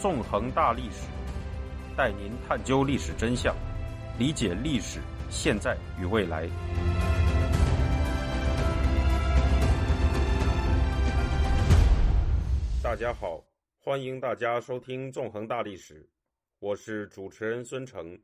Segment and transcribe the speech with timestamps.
[0.00, 1.06] 纵横大历史，
[1.94, 3.54] 带您探究历史真相，
[4.18, 4.98] 理解历史
[5.28, 6.48] 现在与未来。
[12.82, 13.44] 大家好，
[13.78, 16.02] 欢迎大家收听《纵横大历史》，
[16.60, 18.18] 我是主持人孙成。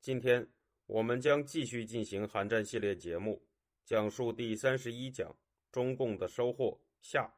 [0.00, 0.46] 今天
[0.86, 3.42] 我们将继续进行韩战系列节目，
[3.84, 5.34] 讲述第三十一讲
[5.72, 7.28] 中共的收获下。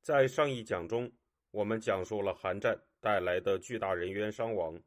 [0.00, 1.12] 在上一讲中，
[1.50, 4.78] 我们讲述了韩战带来的巨大人员伤亡，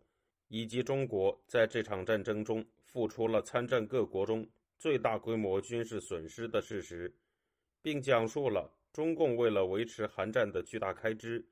[0.48, 7.14] 以及中国在这场战争中付出了参战各国中最大规模军事损失的事实，
[7.82, 11.44] 并讲述了中共为了维持韩战的巨大开支，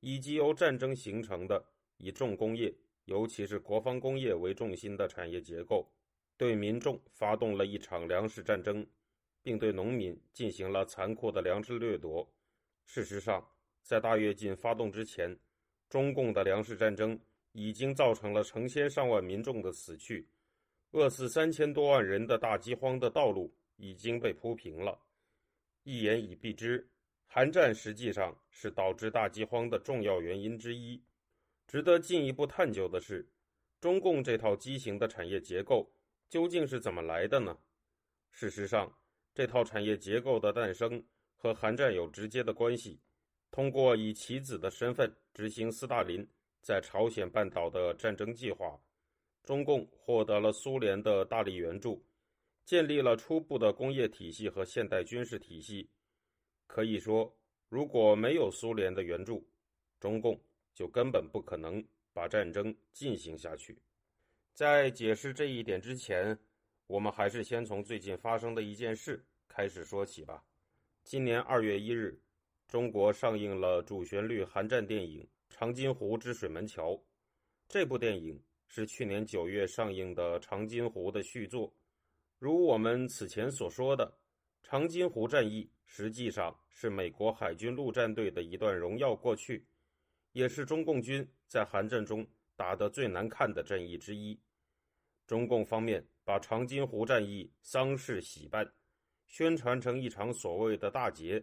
[0.00, 1.64] 以及由战争形成的
[1.96, 2.74] 以重工业。
[3.06, 5.92] 尤其是国防工业为重心的产业结构，
[6.38, 8.86] 对民众发动了一场粮食战争，
[9.42, 12.26] 并对农民进行了残酷的粮食掠夺。
[12.86, 13.46] 事实上，
[13.82, 15.38] 在大跃进发动之前，
[15.94, 17.16] 中共的粮食战争
[17.52, 20.26] 已经造成了成千上万民众的死去，
[20.90, 24.98] 饿死三千多万人的大饥荒的道路已经被铺平了。
[25.84, 26.90] 一言以蔽之，
[27.28, 31.00] 韩战实际上是导致大饥荒的重要原因之一。
[31.68, 33.24] 值得进一步探究的是，
[33.80, 35.88] 中共这套畸形的产业结构
[36.28, 37.56] 究竟是怎么来的呢？
[38.32, 38.92] 事实上，
[39.32, 41.06] 这套产业结构的诞生
[41.36, 43.00] 和韩战有直接的关系。
[43.52, 46.26] 通过以棋子的身份执行斯大林
[46.62, 48.80] 在朝鲜半岛的战争计划，
[49.42, 52.02] 中共获得了苏联的大力援助，
[52.64, 55.90] 建立了初步的工业体系和现代军事体系。
[56.66, 57.36] 可以说，
[57.68, 59.46] 如果没有苏联的援助，
[60.00, 60.40] 中共。
[60.76, 63.80] 就根本不可能把战争进行下去。
[64.52, 66.36] 在解释这一点之前，
[66.88, 70.44] 我们还是先从最近发生的一件事开始说起吧。
[71.04, 72.20] 今年二月一日，
[72.66, 76.92] 中国上映了主旋律韩战电影《长津湖之水门桥》。
[77.68, 81.72] 这部电影是去年九月上映的《长津湖》的续作。
[82.38, 84.18] 如我们此前所说的，
[84.62, 89.64] 长津湖战役实际上是美国海军陆战队的一段荣耀过去。
[90.32, 92.26] 也是中共军在韩战中
[92.56, 94.36] 打得最难看的战役之一。
[95.28, 98.68] 中共方面把长津湖战役丧事喜办，
[99.28, 101.42] 宣传成一场所谓的大捷，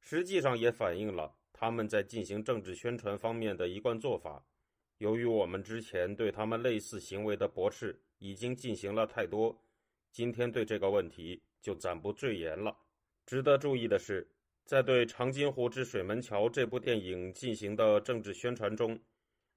[0.00, 4.44] 实际上也反映了他们在进行政治宣传方面的一贯做法。
[4.98, 9.62] 由于我们之前对他们类似行为的驳斥已经进行了太多，
[10.10, 12.76] 今天对这个问题就暂不赘言了。
[13.26, 14.26] 值得注意的是。
[14.64, 19.00] 在对《长津湖之水门桥》这部电影进行的政治宣传中，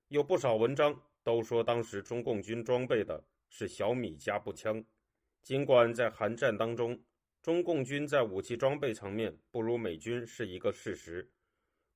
[0.08, 4.82] 有不少文章都说当时中共军装备的是小米加步枪。
[5.44, 6.98] 尽管在韩战当中，
[7.42, 11.30] 中共军在武器装备层面不如美军是一个事实，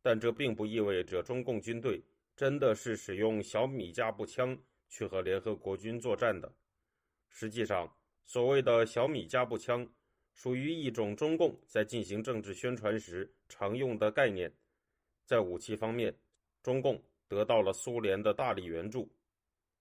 [0.01, 2.03] 但这并不意味着中共军队
[2.35, 4.57] 真的是使用小米加步枪
[4.89, 6.51] 去和联合国军作战的。
[7.29, 9.87] 实际上，所谓的小米加步枪。
[10.37, 14.53] 属于一种中共在进行政治宣传时常用的概念。
[15.23, 16.13] 在武器方面，
[16.61, 19.09] 中共得到了苏联的大力援助。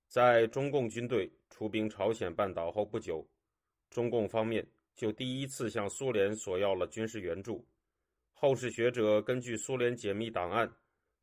[0.07, 3.29] 在中共军队出兵朝鲜半岛后不久，
[3.91, 4.65] 中共方面
[4.95, 7.67] 就第一次向苏联索要了军事援助。
[8.33, 10.71] 后世学者根据苏联解密档案，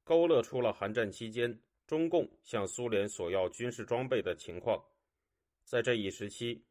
[0.03, 4.83] 勾勒出了韩战期间中共向苏联索要军事装备的情况。
[5.63, 6.63] 在这一时期。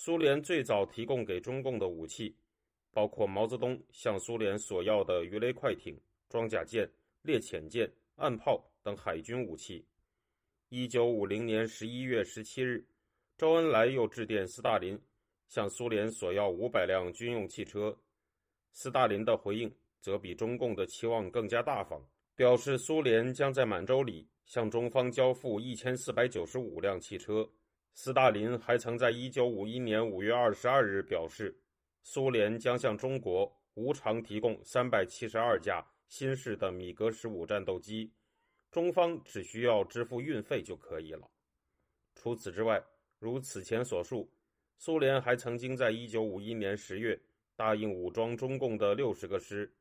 [0.00, 2.32] 苏联最早提供给中共的武器，
[2.92, 6.88] 包括毛泽东向苏联索要的鱼雷快艇、装甲舰、
[7.22, 9.84] 猎潜舰、岸炮等海军武器。
[10.68, 12.86] 一九五零年十一月十七日，
[13.36, 14.96] 周恩来又致电斯大林，
[15.48, 17.98] 向苏联索要五百辆军用汽车。
[18.70, 22.00] 斯大林的回应则比中共的期望更加大方，
[22.36, 27.50] 表示苏联将在满洲里向中方交付一千四百九十五辆汽车。
[27.94, 31.60] 斯大林还曾在1951年5月22日表示，
[32.02, 38.12] 苏联将向中国无偿提供372架新式的米格十五战斗机，
[38.70, 41.28] 中方只需要支付运费就可以了。
[42.14, 42.80] 除此之外，
[43.18, 44.30] 如此前所述，
[44.80, 47.20] 苏联还曾经在1951年10月
[47.56, 49.72] 答应武装中共的60个师，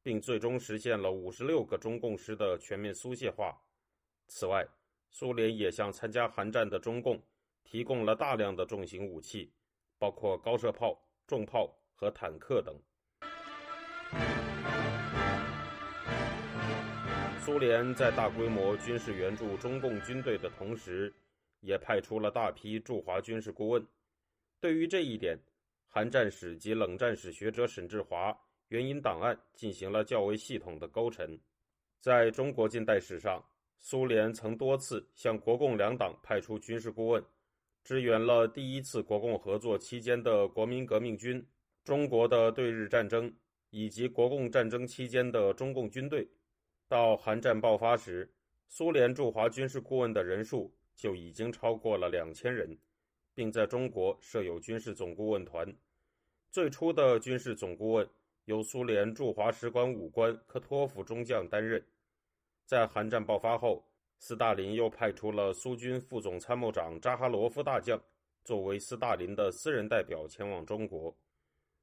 [0.00, 3.60] 并最终实现了56个中共师的全面苏械化。
[4.28, 4.64] 此外，
[5.10, 7.20] 苏联也向参加韩战的中共。
[7.64, 9.50] 提供了大量的重型武器，
[9.98, 12.78] 包括高射炮、重炮和坦克等。
[17.40, 21.12] 苏联在大规模军事援助中共军队的同时，
[21.60, 23.84] 也派出了大批驻华军事顾问。
[24.64, 25.38] 对于这一点，
[25.86, 28.34] 韩战史及冷战史学者沈志华
[28.68, 31.38] 援引档案进行了较为系统的勾陈。
[32.00, 33.44] 在中国近代史上，
[33.78, 37.22] 苏联曾多次向国共两党派出军事顾问，
[37.82, 41.46] 支援了第一次国共合作期间的国民革命军、
[41.84, 43.30] 中国的对日战争
[43.68, 46.26] 以及国共战争期间的中共军队。
[46.88, 48.32] 到韩战爆发时，
[48.66, 52.74] 苏联驻华军事顾问的人数就已经超过了两千人，
[53.34, 55.76] 并在中国设有军事总顾问团。
[56.50, 58.08] 最初的军事总顾问
[58.44, 61.84] 由苏联驻华使馆武官科托夫中将担任。
[62.64, 63.84] 在韩战爆发后，
[64.18, 68.00] 斯大林又派出了苏军副总参谋长扎哈罗夫大将
[68.44, 71.14] 作为斯大林的私人代表前往中国。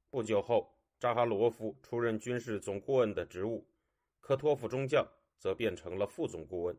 [0.09, 3.68] 不久后，扎哈罗夫出任军事总顾问的职务，
[4.19, 5.06] 科托夫中将
[5.38, 6.77] 则变成了副总顾问。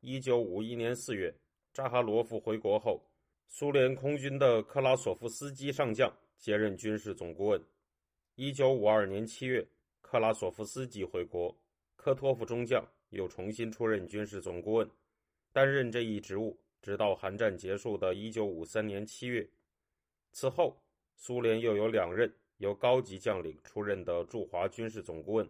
[0.00, 1.34] 一九五一年四月，
[1.72, 3.02] 扎哈罗夫回国后，
[3.48, 7.60] 苏联空军的克拉索夫斯基上将接任军事总顾问。
[8.36, 9.66] 一九五二年七月，
[10.00, 11.56] 克拉索夫斯基回国，
[11.96, 12.86] 科托夫中将。
[13.10, 14.90] 又重新出任军事总顾问，
[15.50, 19.48] 担任这一职务，直到韩战结束的1953年7月。
[20.30, 20.78] 此后，
[21.16, 25.48] 苏联又有两任由高级将领出任的驻华军事总顾问，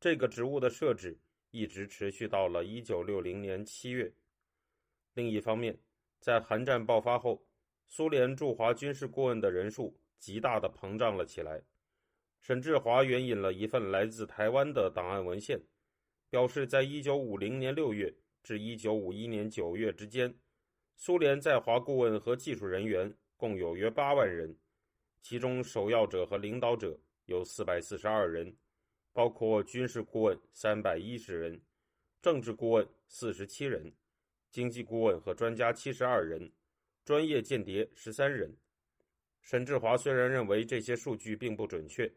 [0.00, 1.16] 这个职务的设置
[1.52, 4.12] 一直持续到了1960年7月。
[5.14, 5.78] 另一方面，
[6.20, 7.42] 在韩战爆发后，
[7.86, 11.62] 苏联驻华军事顾问的人数极大的膨胀了起来。
[12.40, 15.60] 沈志华援引了一份来自台湾的档案文献。
[16.28, 20.32] 表示，在一九五零年六月至一九五一年九月之间，
[20.94, 24.56] 苏联在华顾问和技术人员共有约八万人，
[25.20, 28.56] 其中首要者和领导者有四百四十二人，
[29.12, 31.60] 包括军事顾问三百一十人，
[32.22, 33.92] 政治顾问四十七人，
[34.50, 36.50] 经济顾问和专家七十二人，
[37.04, 38.54] 专业间谍十三人。
[39.42, 42.12] 沈志华虽然认为这些数据并不准确，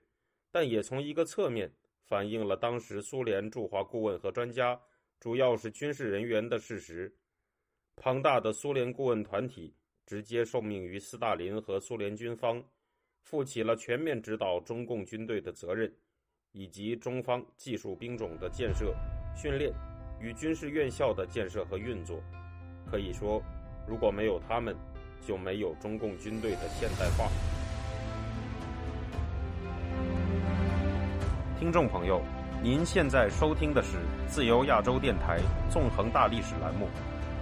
[0.52, 1.72] 但也从一个侧面。
[2.06, 4.80] 反映了当时苏联驻华顾问和专家
[5.22, 7.12] 主要是军事人员的事实。
[7.96, 9.74] 庞大的苏联顾问团体
[10.06, 12.62] 直接受命于斯大林和苏联军方，
[13.22, 15.92] 负起了全面指导中共军队的责任，
[16.52, 18.94] 以及中方技术兵种的建设、
[19.34, 19.74] 训练
[20.24, 22.18] 与军事院校的建设和运作。
[22.90, 23.44] 可以说，
[23.86, 24.74] 如果没有他们，
[25.28, 27.30] 就没有中共军队的现代化。
[31.60, 32.22] 听众朋友，
[32.64, 36.88] 您现在收听的是自由亚洲电台纵横大历史栏目，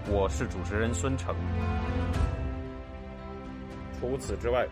[0.10, 1.36] 我是主持人孙成。
[4.00, 4.68] 除此之外，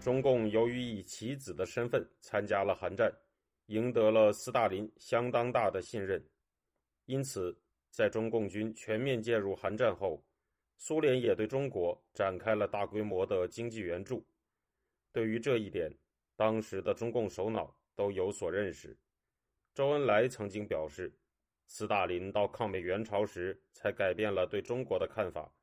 [0.00, 3.12] 中共由于以棋子的身份参加了韩战，
[3.66, 6.20] 赢得了斯大林相当大的信任。
[7.06, 7.56] 因此，
[7.90, 10.24] 在中共军全面介入韩战后，
[10.76, 14.26] 苏联也对中国展开了大规模的经济援助。
[15.12, 15.92] 对于这一点，
[16.36, 17.76] 当时的中共首脑。
[17.94, 18.96] 都有所认识。
[19.74, 21.12] 周恩来曾经表示，
[21.66, 25.54] 斯大林到抗美援朝时才改变了对中国的看法。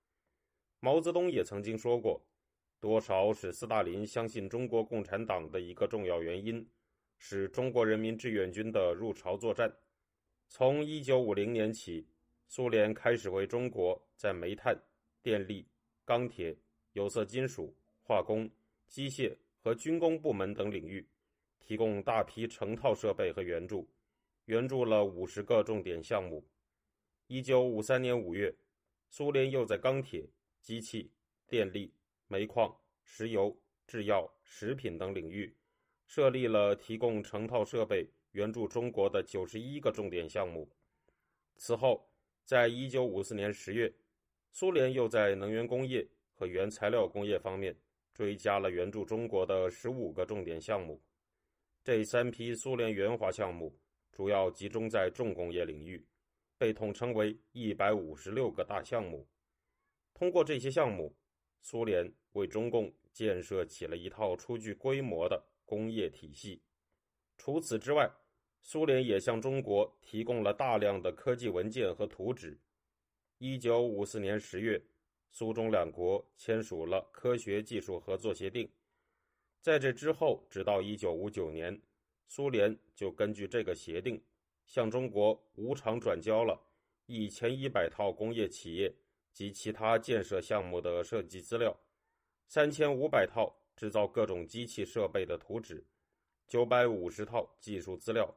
[0.80, 2.24] 毛泽东也曾经说过，
[2.80, 6.70] 多少使斯大林相信中国共产党的一个重要原因，
[7.18, 9.76] 是中国人民志愿军的入朝作战。
[10.52, 12.08] 从1950年起，
[12.48, 14.76] 苏联开始为中国在煤炭、
[15.22, 15.66] 电力、
[16.04, 16.58] 钢铁、
[16.94, 18.50] 有色金属、化工、
[18.88, 21.08] 机械和军工部门等领域。
[21.60, 23.88] 提供大批成套设备和援助，
[24.46, 26.44] 援助了五十个重点项目。
[27.28, 28.52] 一九五三年五月，
[29.08, 30.28] 苏联又在钢铁、
[30.64, 31.12] 机器、
[31.48, 31.94] 电力、
[32.28, 35.56] 煤矿、石油、制药、食品等领域
[36.08, 40.70] 设立了提供成套设备援助中国的九十一个重点项目。
[41.58, 42.10] 此后，
[42.46, 43.94] 在一九五四年十月，
[44.52, 47.76] 苏联又在能源工业和原材料工业方面
[48.14, 51.02] 追加了援助中国的十五个重点项目。
[51.84, 53.76] 这三批苏联援华项目
[54.12, 56.06] 主要集中在重工业领域，
[56.58, 59.28] 被统称为一百五十六个大项目。
[60.14, 61.16] 通过这些项目，
[61.62, 66.62] 苏联为中共建设起了一套初具规模的工业体系。
[67.40, 68.12] 除此之外，
[68.62, 72.60] 苏联也向中国提供了大量的科技文件和图纸。
[73.38, 74.80] 一九五四年十月，
[75.30, 78.70] 苏中两国签署了科学技术合作协定。
[79.62, 81.82] 在这之后，直到1959年，
[82.28, 84.22] 苏联就根据这个协定，
[84.66, 86.62] 向中国无偿转交了
[87.08, 88.94] 1100套工业企业
[89.32, 91.74] 及其他建设项目的设计资料
[92.50, 95.86] ，3500套制造各种机器设备的图纸
[96.50, 98.34] ，950套技术资料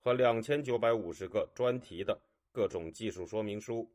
[0.00, 2.18] 和2950个专题的
[2.52, 3.90] 各种技术说明书。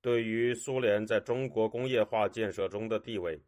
[0.00, 3.38] 对于苏联在中国工业化建设中的地位。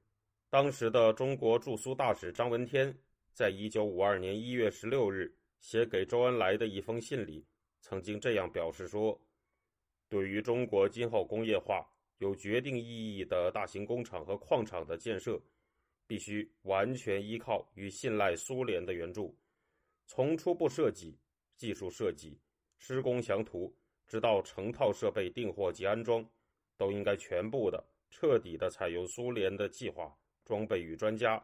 [0.51, 2.95] 当时的中国驻苏大使张闻天，
[3.33, 7.43] 在一九五二年一月十六日写给周恩来的一封信里，
[7.81, 9.19] 曾经这样表示说
[10.11, 11.83] ：“对于中国今后工业化
[12.19, 15.41] 有决定意义的大型工厂和矿场的建设，
[16.07, 19.35] 必须完全依靠与信赖苏联的援助，
[20.15, 21.19] 从初步设计、
[21.57, 22.39] 技术设计、
[22.77, 23.75] 施工详图，
[24.07, 26.23] 直到成套设备订货及安装，
[26.77, 30.15] 都应该全部的、彻底的采用苏联的计划、
[30.45, 31.43] 装备与专家。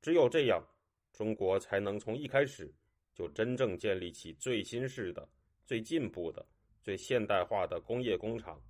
[0.00, 0.64] 只有这样，
[1.12, 2.72] 中国才能从一开始
[3.12, 5.28] 就真正建立起最新式的、
[5.66, 6.46] 最进步的、
[6.80, 8.62] 最现代化的工业工厂。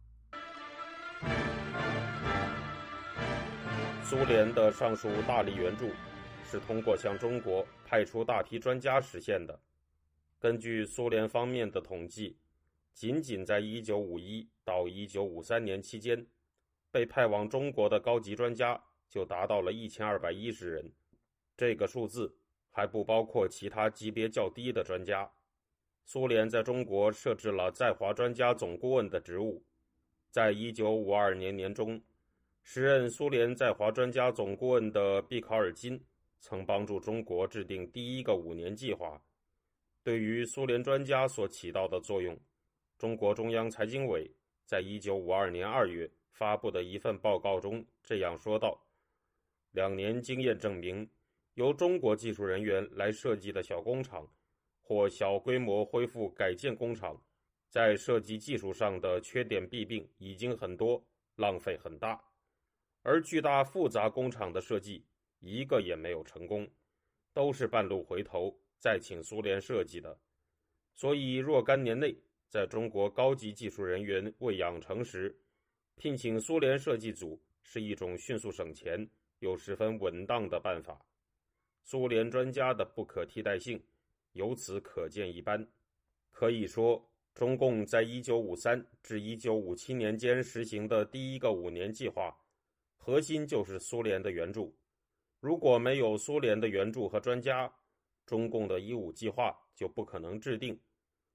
[4.02, 5.90] 苏联的上述大力援助，
[6.50, 9.56] 是通过向中国派出大批专家实现的。
[10.40, 12.36] 根据苏联方面的统计，
[12.92, 16.26] 仅仅在1951到1953年期间，
[16.90, 20.92] 被派往中国的高级专家就达到了1210人。
[21.56, 22.34] 这个数字
[22.68, 25.30] 还不包括其他级别较低的专家。
[26.04, 29.62] 苏联在中国设置了在华专家总顾问的职务，
[30.32, 32.02] 在1952年年中。
[32.62, 36.00] 时任苏联在华专家总顾问的毕考尔金
[36.40, 39.22] 曾帮助中国制定第一个五年计划。
[40.02, 42.36] 对于苏联专家所起到的作用，
[42.98, 44.30] 中国中央财经委
[44.64, 48.80] 在一九五二年二月发布的一份报告中这样说道
[49.72, 51.08] ：“两年经验证明，
[51.54, 54.26] 由中国技术人员来设计的小工厂
[54.80, 57.22] 或小规模恢复改建工厂，
[57.68, 61.04] 在设计技术上的缺点弊病已经很多，
[61.36, 62.18] 浪费很大。”
[63.02, 65.04] 而巨大复杂工厂的设计
[65.40, 66.68] 一个也没有成功，
[67.32, 70.16] 都是半路回头再请苏联设计的。
[70.94, 72.14] 所以若干年内，
[72.48, 75.34] 在中国高级技术人员未养成时，
[75.96, 81.00] 聘请苏联设计组是一种迅速省钱又十分稳当的办法。
[81.82, 83.82] 苏联专家的不可替代性
[84.32, 85.66] 由此可见一斑。
[86.30, 87.02] 可以说，
[87.34, 92.36] 中共在一九五三至一九五七年间实行的第一个五年计划。
[92.96, 94.74] 核心就是苏联的援助，
[95.40, 97.72] 如果没有苏联的援助和专家，
[98.26, 100.78] 中共的一五计划就不可能制定，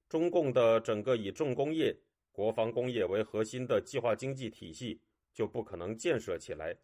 [0.07, 1.95] 中共的整个以重工业、
[2.31, 5.01] 国防工业为核心的计划经济体系
[5.33, 6.77] 就不可能建设起来。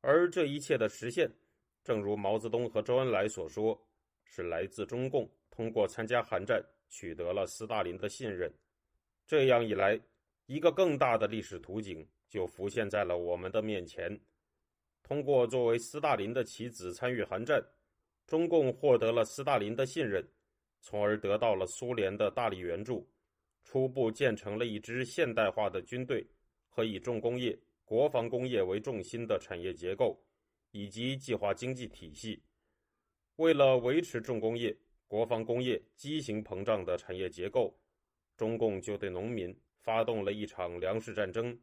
[0.00, 1.30] 而这一切的实现，
[1.84, 3.80] 正如毛泽东和周恩来所说，
[4.24, 8.52] 是来自中共通过参加韩战取得了斯大林的信任。
[9.26, 10.00] 这样一来，
[10.46, 12.06] 一个更大的历史图景。
[12.30, 14.08] 就浮现在了我们的面前。
[15.02, 17.60] 通过作为斯大林的棋子参与韩战，
[18.26, 20.24] 中共获得了斯大林的信任，
[20.80, 23.08] 从而得到了苏联的大力援助，
[23.64, 26.26] 初步建成了一支现代化的军队
[26.68, 30.22] 和以重工业、国防工业为重心的产业结构
[30.70, 32.42] 以及计划经济体系。
[33.36, 34.76] 为了维持重工业、
[35.08, 37.76] 国防工业畸形膨胀的产业结构，
[38.36, 41.58] 中共就对农民发动了一场粮食战争。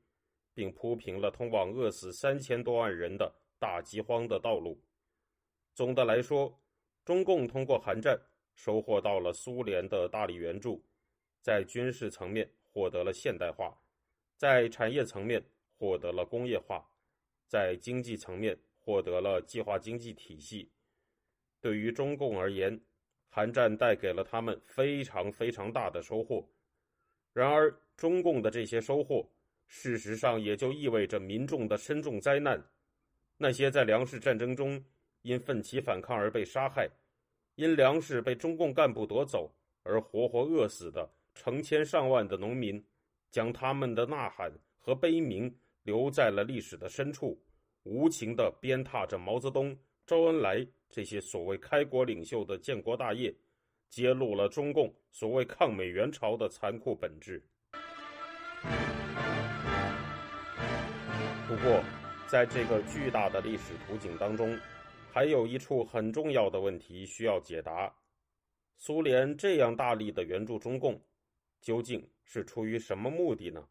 [0.57, 4.81] 并铺平了通往饿死三千多万人的大饥荒的道路。
[5.75, 6.59] 总的来说，
[7.05, 8.19] 中共通过韩战
[8.55, 10.83] 收获到了苏联的大力援助，
[11.43, 13.79] 在军事层面获得了现代化，
[14.35, 15.45] 在产业层面
[15.77, 16.89] 获得了工业化，
[17.45, 20.71] 在经济层面获得了计划经济体系。
[21.61, 22.81] 对于中共而言，
[23.29, 26.49] 韩战带给了他们非常非常大的收获。
[27.31, 29.29] 然而，中共的这些收获。
[29.67, 32.62] 事实上，也就意味着民众的深重灾难。
[33.38, 34.83] 那些在粮食战争中
[35.21, 36.89] 因奋起反抗而被杀害，
[37.55, 42.83] 因粮食被中共干部夺走而活活饿死的成千上万的农民，
[43.29, 47.39] 将他们的呐喊和悲鸣留在了历史的深处，
[47.83, 53.36] 无情地鞭挞着毛泽东、周恩来这些所谓开国领袖的建国大业，
[53.89, 57.45] 揭露了中共所谓抗美援朝的残酷本质。
[61.48, 61.82] 不过，
[62.27, 64.60] 在这个巨大的历史图景当中，
[65.13, 67.89] 还有一处很重要的问题需要解答：
[68.75, 71.01] 苏联这样大力的援助中共，
[71.62, 73.66] 究竟是出于什么目的呢？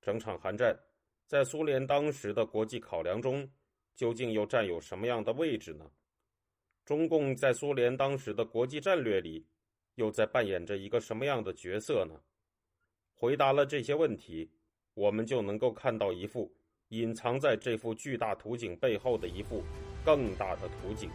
[0.00, 0.78] 整场韩战，
[1.26, 3.50] 在苏联当时的国际考量中，
[3.96, 5.90] 究竟又占有什么样的位置呢？
[6.84, 9.44] 中共在苏联当时的国际战略里，
[9.96, 12.14] 又在扮演着一个什么样的角色呢？
[13.12, 14.52] 回答了这些问题，
[14.94, 16.54] 我们就能够看到一幅。
[16.92, 19.62] 隐藏在这幅巨大图景背后的一幅
[20.04, 21.08] 更大的图景，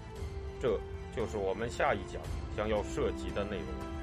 [0.60, 0.80] 这
[1.16, 2.20] 就是我们下一讲
[2.56, 3.97] 将要涉及的内容。